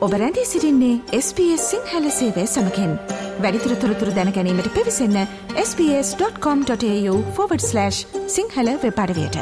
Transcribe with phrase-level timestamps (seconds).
[0.00, 2.98] ඔබ රැඳී සිරින්නේ SBS සිංහල සේවය සමකෙන්
[3.40, 5.26] වැඩිතුර තොරතුර දැනැනීමට පිවිසන්න
[5.56, 7.90] ps.com.ta/
[8.26, 9.36] සිංහල වෙපඩවයට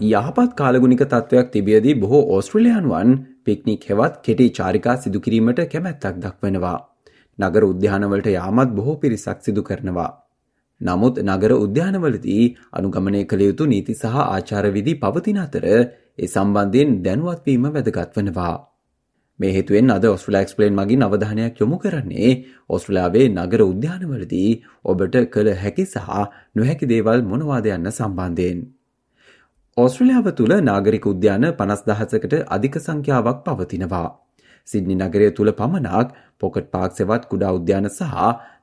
[0.00, 6.88] යහපත් කාලගුණික තත්ත්වයක් තිබියදී බොහෝ ඕස්ට්‍රලයාන්වන් පික්නික් හෙවත් කෙටි චාරිකා සිදුකිරීමට කැමැත්තක් දක්වනවා.
[7.38, 10.23] නගර උද්‍යානවලට යාමත් බොහෝ පිරිසක් සිදු කරනවා.
[10.80, 18.16] නමුත් නගර උද්‍යානවලදී අනුගමනය කළ යුතු නීති සහ ආචාරවිදි පවතින අතර ඒ සම්බන්ධයෙන් දැනුවත්වීම වැදගත්
[18.16, 18.54] වනවා.
[19.40, 22.30] මේ හේතුවෙන් අද ඔස්ට්‍රලෑක්ස්පලේන් මගින් අවධානයක් යොමු කරන්නේ
[22.68, 24.50] ඔස්ට්‍රලාවේ නගර උද්‍යානවලදී
[24.84, 26.10] ඔබට කළ හැකි සහ
[26.56, 28.60] නොහැකි දේවල් මොනවාද යන්න සම්බන්ධයෙන්.
[29.76, 34.08] ඔස්ට්‍රලියාව තුළ නාගරික උද්‍යාන පනස් දහසකට අධික සංඛ්‍යාවක් පවතිනවා.
[34.68, 38.12] සිද්නි නගරය තුළ පමණක් පොකට් පාක් සෙවත් කුඩා උද්‍යාන සහ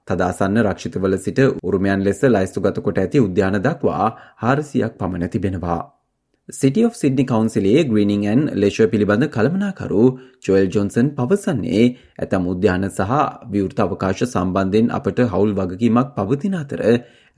[0.07, 4.05] තදාසන්න රක්ෂිතවල සිට උරුමයන් ලෙස ලයිස්තුගත කොට ඇති උද්‍යාන දක්වා
[4.37, 5.81] හාරසියක් පමණ තිබෙනවා.
[6.49, 10.05] සිටි of සිඩ්නි කවන්සිලේ ග්‍රීනිං ඇන් ලේෂ පිළිබඳ කළමනාකරු
[10.39, 11.83] චොයල් ජොන්සන් පවසන්නේ
[12.19, 13.11] ඇතම් උද්‍යාන සහ
[13.51, 16.81] විවෘත අවකාශ සම්බන්ධයෙන් අපට හවුල් වගකීමක් පවතින අතර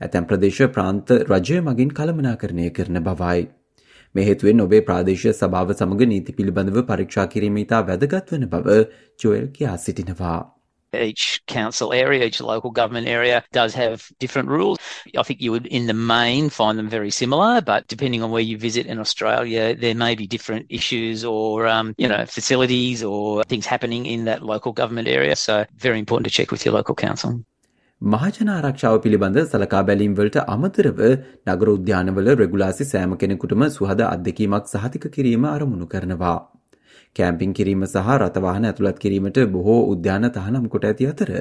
[0.00, 3.46] ඇතැම් ප්‍රදේශ ප්‍රාන්ත රජය මගින් කළමනාකරණය කරන බවයි.
[4.14, 8.82] මෙහෙතුවෙන් ඔබේ ප්‍රාදේශය සභාව සමඟ නීති පිළිබඳව පරීක්ෂා කිරීම ඉතා වැදගත් වන බව
[9.20, 10.53] ජොයල් කියා සිටිනවා.
[11.02, 14.78] Each council area, each local government area does have different rules.
[15.16, 18.42] I think you would, in the main, find them very similar, but depending on where
[18.42, 23.44] you visit in Australia, there may be different issues or, um, you know, facilities or
[23.44, 25.36] things happening in that local government area.
[25.36, 27.44] So, very important to check with your local council.
[28.02, 30.98] මහජන ආරක්ෂාව පිළිබඳ සලකා බැලීම්වලට අමතරව
[31.48, 36.53] නගර උද්‍යානවල රෙගුලාසි සෑම කෙනෙකුටම සුහද අත්දැකීමක් සහතික කිරීම අරමුණු කරනවා.
[37.16, 41.32] කෑම්පින් කිරීම සහ රථවාහන ඇතුළත් කිරීමට බොහෝ උද්‍යාන තහනම් කොට ඇති අතර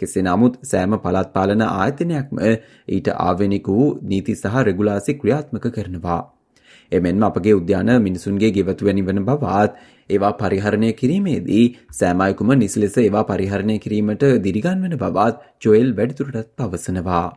[0.00, 6.20] කෙසේ නමුත් සෑම පළත් පාලන ආයතනයක්ම ඊට ආවෙනික වූ නීති සහ රෙගුලාසි ක්‍රියාත්මක කරනවා.
[6.92, 9.72] එමෙන්ම අපගේ උද්‍යාන මිනිසුන්ගේ ගෙවතුවැනි වන බවත්
[10.10, 17.28] ඒවා පරිහරණය කිරීමේදී සෑමයකුම නිසිලෙස ඒවා පරිහරණය කිරීමට දිරිගන් වන බවත් ජොයල් වැඩිතුරටත් පවසනවා.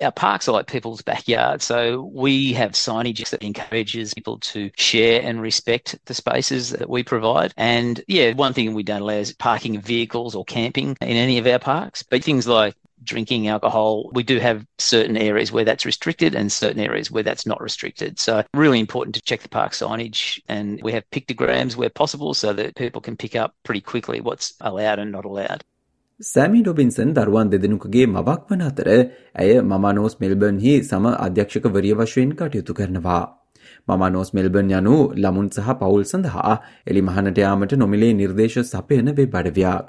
[0.00, 5.22] Our parks are like people's backyards, so we have signage that encourages people to share
[5.22, 7.52] and respect the spaces that we provide.
[7.56, 11.46] And yeah, one thing we don't allow is parking vehicles or camping in any of
[11.48, 16.34] our parks, but things like drinking alcohol, we do have certain areas where that's restricted
[16.34, 18.18] and certain areas where that's not restricted.
[18.18, 20.40] So, really important to check the park signage.
[20.48, 24.54] And we have pictograms where possible so that people can pick up pretty quickly what's
[24.60, 25.64] allowed and not allowed.
[26.20, 28.88] සෑමි ඩොබින්සන් දරුවන් දෙදෙනුකගේ මවක් වන අතර
[29.34, 33.20] ඇය මමානෝස් මෙල්බර්න්හි සම අධ්‍යක්ෂකවරිය වශයෙන් කටයුතු කරනවා.
[33.88, 36.54] මමානෝස් Melbourne යනු ළමුන් සහ පවුල් සඳහා
[36.86, 39.86] එලි මහනට යාමට නොමිලේ නිර්දේශ සපයන වේ බඩවයක්.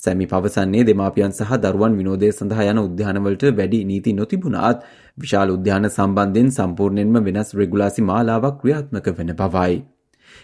[0.00, 4.84] සැමි පවසන්නේ දෙමාපියන් සහ දරුවන් විනෝදය සඳහා යන උද්‍යානවලට වැඩි නීති නොතිබුණාත්
[5.18, 9.82] විශාල උද්‍යාන සම්බන්ධයෙන් සම්පූර්ණයෙන්ම වෙනස් රෙගුලාසි මාලාවක් ක්‍රියාත්මක වන බවයි.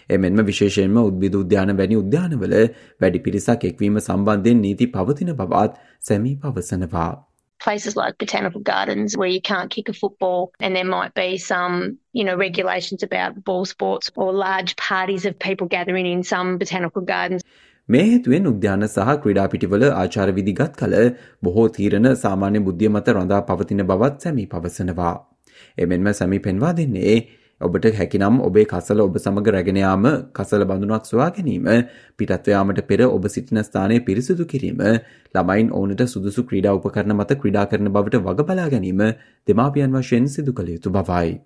[0.09, 2.55] එමෙන්ම විශේෂයෙන්ම උද්භිද උද්‍යාන වැනි උද්‍යානවල
[3.01, 7.11] වැඩි පිරිසක් එක්වීම සම්බන්ධයෙන් නීති පවතින බවත් සැමී පවසනවා.
[7.59, 11.75] places like botanical gardens where you can't kick a football and there might be some
[12.13, 17.05] you know regulations about ball sports or large parties of people gathering in some botanical
[17.13, 17.43] gardens
[17.89, 20.95] මේ හේතුවෙන් උද්‍යාන සහ ක්‍රීඩා පිටිවල ආචාර විධිගත් කල
[21.43, 25.15] බොහෝ තීරණ සාමාන්‍ය බුද්ධිය මත රඳා පවතින බවත් සැමී පවසනවා.
[25.77, 27.15] එමෙන්ම සැමි පෙන්වා දෙන්නේ
[27.61, 31.69] ඔබට හැකිනම් ඔබේ කසල ඔබ සමඟ රැගෙනයාම කසල බඳුනක් සොයා ගැනීම
[32.19, 34.81] පිටත්වයාමට පෙර ඔබ සිටින ස්ථානය පිරිසිදු කිරීම
[35.35, 39.05] ළමයින් ඕනට සුදුසු ක්‍රීඩා උපකරන මත ක්‍රීඩා කරන බවට වග බලා ගැනීම
[39.47, 41.39] දෙමාපියන් වශයෙන් සිදු කළ යුතු බවයි.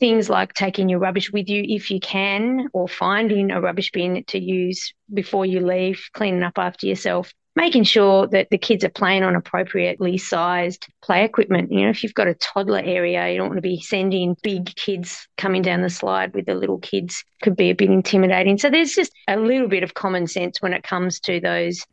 [0.00, 4.24] Things like taking your rubbish with you if you can, or finding a rubbish bin
[4.26, 4.80] to use
[5.14, 9.36] before you leave, cleaning up after yourself, making sure that the kids are playing on
[9.36, 11.70] appropriately sized play equipment.
[11.70, 14.74] You know, if you've got a toddler area, you don't want to be sending big
[14.76, 17.24] kids coming down the slide with the little kids.
[17.42, 18.58] Could be a bit intimidating.
[18.58, 21.84] So there's just a little bit of common sense when it comes to those.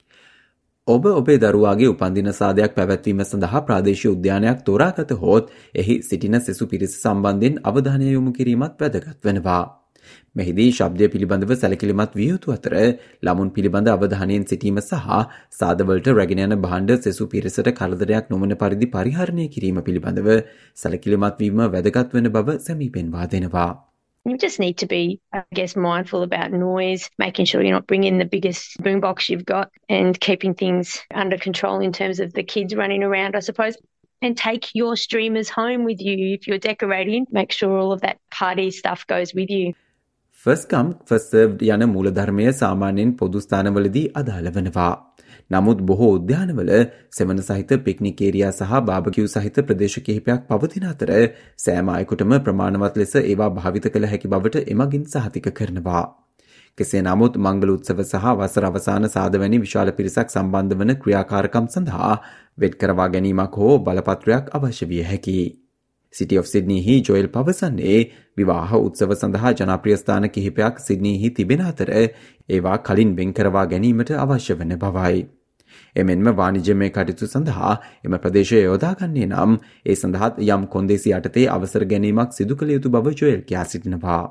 [0.88, 6.96] ඔබ ඔබේ දරුවාගේ උපන්දින සාදයක් පැවැත්වීම සඳහා ප්‍රාදේශීය උද්‍යානයක් තෝරාගත හොත් එහි සිටින සෙසු පිරිස
[7.03, 9.78] සම්බන්ධයෙන් අවධානය යොමු කිරීමත් වැදගත් වෙනවා.
[10.35, 12.76] මෙහිදී ශබ්දය පිළිබඳව සැලකිලිමත් විය යුතු අතර
[13.26, 15.20] ළමුන් පිළිබඳ අවධානයෙන් සිටීම සහ
[15.59, 20.32] සාදවලට රැගෙන යන භාණ්ඩ සෙසු පිරිසට කරදරයක් නොවන පරිදි පරිහරණය කිරීම පිළිබඳව
[20.84, 23.70] සැලකිලිමත් වීම වැදගත් වන බව සැමී පෙන්වා දෙනවා.
[24.26, 28.17] You just need to be, I guess, mindful about noise, making sure you're not bringing
[28.17, 32.76] the biggest boombox you've got and keeping things under control in terms of the kids
[32.76, 33.78] running around, I suppose.
[34.22, 37.26] and take your streamers home with you if you're decorating.
[37.32, 39.73] Make sure all of that party stuff goes with you.
[40.46, 44.94] ෆස්කම් ෆස්සර්ව් යන මූලධර්මය සාමාන්‍යයෙන් පොදුස්ථානවලදී අදාළ වනවා.
[45.52, 46.72] නමුත් බොහෝ උද්‍යානවල
[47.12, 51.12] සෙවන සහිත පික්නිකේරයා සහ බාබකිව් සහිත ප්‍රදේශ කිහිපයක් පවතින අතර
[51.58, 56.03] සෑම අයකුටම ප්‍රමාණවත් ලෙස ඒවා භාවිත කළ හැකි බවට එමගින් සහතික කරනවා.
[56.78, 62.14] කෙසේ නමුත් මංගල උත්සව සහ වසර අවසාන සාදවැනි විශාල පිරිසක් සම්බන්ධ වන ක්‍රියාකාරකම් සඳහා
[62.58, 65.41] වෙත් කරවා ගැනීමක් හෝ බලපත්‍රයක් අවශ්‍ය විය හැකි.
[66.14, 67.97] සිටි of සිඩ්නීහි ජොයිල් පවසන්නේ
[68.38, 71.91] විවාහ උත්සව සඳහා ජනප්‍රියස්ථාන කිහිපයක් සිඩ්නීහි තිබෙන අතර
[72.50, 75.28] ඒවා කලින් වෙන් කරවා ගැනීමට අවශ්‍ය වන බවයි.
[75.96, 77.76] එමෙන්ම වාණිජමය කටයුතු සඳහා
[78.06, 83.16] එම ප්‍රදේශය යොදාගන්නේ නම් ඒ සඳහත් යම් කොන්දේසි යටතේ අවසර ගැනීමක් සිදු කළ යුතු බව
[83.22, 84.23] ජොයල් කියා සිටිනවා.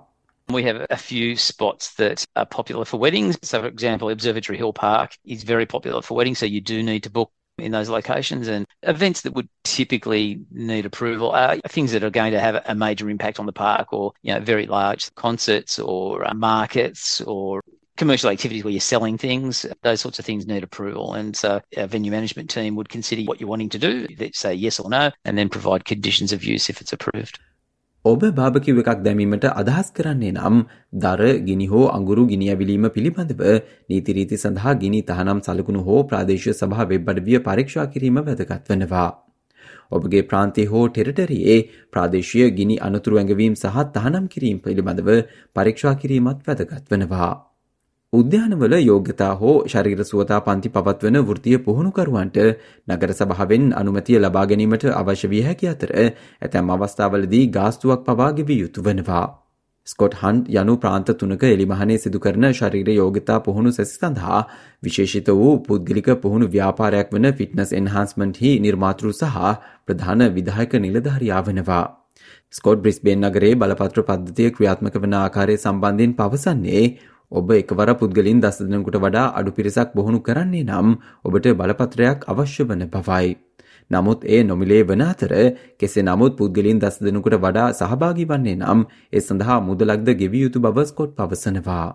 [0.49, 3.39] We have a few spots that are popular for weddings.
[3.43, 7.03] So, for example, Observatory Hill Park is very popular for weddings, so you do need
[7.03, 12.05] to book in those locations and events that would typically need approval are things that
[12.05, 15.15] are going to have a major impact on the park or you know very large
[15.15, 17.63] concerts or uh, markets or
[17.97, 19.67] commercial activities where you're selling things.
[19.83, 21.15] Those sorts of things need approval.
[21.15, 24.07] And so a venue management team would consider what you're wanting to do.
[24.33, 27.41] Say yes or no and then provide conditions of use if it's approved
[28.09, 30.59] ඔබ භාභකිව් එකක් දැමීමට අදහස් කරන්නේ නම්
[30.97, 33.43] දර ගිනි හෝ අඟුරු ගිනිඇවිලීම පිළිබඳව
[33.91, 39.09] නීතිරීති සඳහා ගිනි තහනම් සලකුණු හෝ ප්‍රාදේශය සභා වෙබ් අඩවිය පරීක්ෂා කිරීම වැදගත් වනවා.
[39.91, 41.59] ඔබගේ ප්‍රාන්තය හෝ ටෙරටරයේ
[41.93, 45.11] ප්‍රාදේශය ගිනි අනතුරු ඇඟවීම් සහ තහනම් කිරීම පිළිබඳව
[45.57, 47.33] පරීක්ෂා කිරීමත් වැදගත් වනවා.
[48.13, 52.39] උද්‍යානවල යෝග්‍යතා හෝ ශරීර සුවතා පන්ති පවත්වන වෘතිය පුහුණුකරුවන්ට
[52.89, 58.83] නගර සභාවෙන් අනුමතිය ලබා ගැනීමට අවශ්‍ය විය හැකි අතර ඇතැම් අවස්ථාවලදී ගාස්තුවක් පවා ගෙවිය යුතු
[58.83, 59.27] වනවා.
[59.87, 64.41] ස්කොට් හන්ඩ් යනු ප්‍රාන්ත තුනක එලිමහනේ සිදු කරන ශරීර යෝගතා පුහුණු සැසි සඳහා
[64.83, 69.47] විශේෂිත වූ පුද්ගලික පුහුණු ව්‍යාපාරයක් වන ෆිට්නස් එන්හන්ස්මන්ට්හි නිර්මාතෘ සහ
[69.85, 71.85] ප්‍රධාන විදායක නිලධාරයා වනවා.
[72.53, 76.85] ස්කොට් බ්‍රිස්බේන් නගරේ බලපත්‍ර පද්ධතිය ක්‍රියාත්මක වන ආකාරය සම්බන්ධයෙන් පවසන්නේ
[77.33, 80.89] ඔබ එකවර පුද්ගලින් දස දෙනෙකුට වඩා අඩු පිරිසක් බොහුණු කරන්නේ නම්
[81.25, 83.37] ඔබට බලපත්‍රයක් අවශ්‍ය වන බවයි.
[83.91, 85.33] නමුත් ඒ නොමිලේ වන අතර
[85.79, 88.81] කෙසේ නමුත් පුද්ගලින් දස දෙනෙකුට වඩා සහභාගී වන්නේ නම්
[89.13, 91.89] ඒ සඳහා මුදලක්ද ගෙවිය යුතු බව ස්කොට් පවසනවා.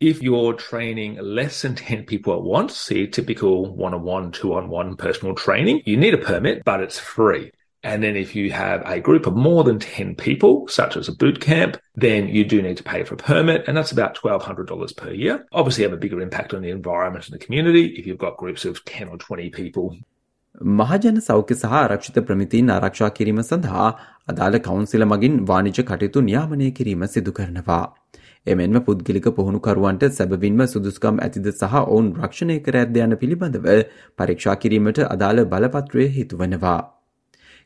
[0.00, 4.54] If you're training less than 10 people at once, say typical one on one, two
[4.54, 7.50] on one personal training, you need a permit, but it's free.
[7.88, 11.14] And then if you have a group of more than 10 people, such as a
[11.14, 14.96] boot camp, then you do need to pay for a permit, and that's about $1,200
[14.96, 15.36] per year.
[15.52, 18.64] Obviously, have a bigger impact on the environment and the community if you've got groups
[18.64, 19.88] of 10 or 20 people.
[20.78, 23.88] මහජන සෞඛ්‍ය සහ ආරක්ෂිත ප්‍රමිතීන් ආරක්ෂා කිරීම සඳහා
[24.28, 27.84] අදාළ කවුන්සිල මගින් වාණිජ කටයුතු නියාමනය කිරීම සිදු කරනවා.
[28.46, 33.72] එමෙන්ම පුද්ගලික පුහුණුකරුවන්ට සැබවින්ම සුදුස්කම් ඇතිද සහ ඔවුන් රක්ෂණය කර ඇද්ද යන පිළිබඳව
[34.18, 36.78] පරීක්ෂා කිරීමට අදාළ බලපත්‍රය හිතුවනවා.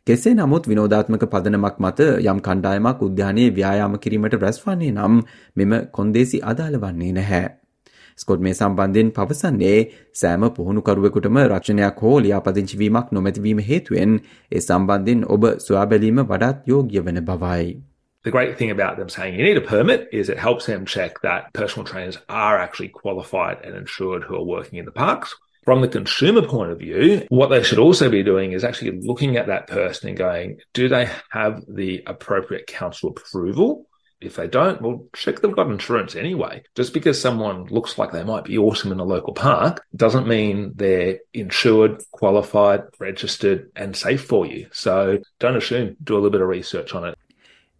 [0.07, 5.21] කෙසේ නමුත් විනෝධාත්මක පදනමක් මත යම් කණ්ඩායමක් උද්‍යානයේ ව්‍යායාම කිරීමට රැස්වන්නේ නම්
[5.57, 7.45] මෙම කොන්දේසි අදාළ වන්නේ නැහැ.
[8.19, 9.77] ස්කොට් මේ සම්බන්ධයෙන් පවසන්නේ
[10.23, 14.19] සෑම පුහුණුකරුවෙකුටම රක්ෂණයක් හෝ ලියාපදිංචිවීමක් නොමැතිවීම හේතුවෙන්
[14.53, 17.71] ඒ සම්බන්ධයෙන් ඔබ සොයා බැලීම වඩාත් යෝග්‍ය වන බවයි.
[18.25, 21.23] The great thing about them saying you need a permit is it helps them check
[21.23, 25.39] that personal trainers are actually qualified and insured who are working in the parks.
[25.65, 29.37] From the consumer point of view, what they should also be doing is actually looking
[29.37, 33.87] at that person and going, do they have the appropriate council approval?
[34.21, 36.63] If they don't, well, check they've got insurance anyway.
[36.77, 40.73] Just because someone looks like they might be awesome in a local park doesn't mean
[40.77, 44.69] they're insured, qualified, registered, and safe for you.
[44.73, 47.19] So don't assume, do a little bit of research on it.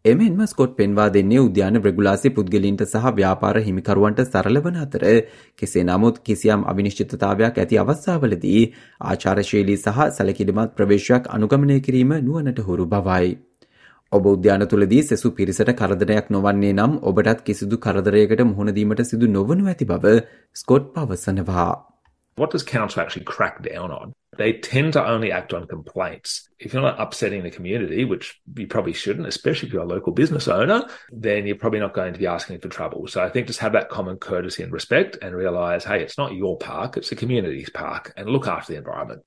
[0.05, 5.05] එමෙන්ම Scott පෙන්වා දෙන්නේ උද්‍යාන රෙගුලාසි පුද්ගලින්ට සහ ව්‍යාපාර හිමිකරුවන්ට සරල වන අතර
[5.59, 8.63] කෙසේ නමුත් කිසියම් අවිනිශ්චිතතාවයක් ඇති අවස්ථාවලදී
[9.05, 13.31] ආචාරශීලී සහ සැලකිලිමත් ප්‍රවේශයක් අනුගමනය කිරීම නුවනට හුරු බවයි.
[14.13, 19.87] ඔබ උද්‍යාන තුළදී සෙසු පිරිසට කරදරයක් නොවන්නේ නම් ඔබටත් කිසිදු කරදරයකට මුහුණදීමට සිදු නොවනු ඇති
[19.87, 20.19] බව
[20.57, 21.92] ස්කොට් පවසනවා.
[22.37, 24.15] What does council actually crack down on?
[24.39, 26.49] They tend to only act on complaints.
[26.59, 30.13] If you're not upsetting the community, which you probably shouldn't, especially if you're a local
[30.13, 33.07] business owner, then you're probably not going to be asking for trouble.
[33.07, 36.33] So I think just have that common courtesy and respect and realize, hey, it's not
[36.33, 39.23] your park, it's the community's park and look after the environment.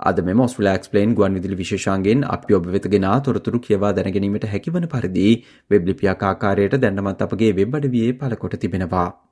[0.00, 5.28] අද මෙම ඔස්ට්‍රලෑක්ස්පලේන් ගුවන් විදිලි විශේෂන්ගෙන් අපි ඔබ වෙතගෙන තොරතුරු කියවා දැනගැනීමට හැකිවන පරිදි
[5.70, 9.23] web ලිපියක් ආකාරයට දැන්නමත් අපගේ වෙබ් අඩවියේ පළකොට තිබෙනවා.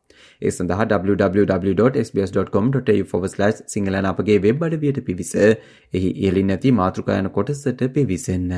[0.43, 1.61] ඒ සඳහා www.sbs.com.au/
[3.69, 8.51] සිංහලන අපගේ වෙබ් අඩවියට පිවිස එහි ඉහලින් නැති මාතෘකායන කොටසට පිවිසන්න.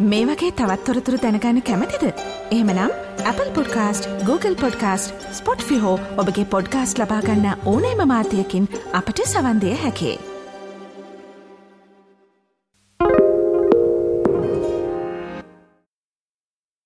[0.00, 2.04] මේ වගේ තවත්තොරතුරු දැනගන්න කැමතිද.
[2.50, 2.90] එහෙමනම්
[3.24, 5.26] Apple podcast Google podcast
[5.62, 10.35] Spotify ඔබගේ පොඩ්කාස්ට ලබාගන්න ඕනෑම මාතයකින් අපට සවන්දය හැකේ.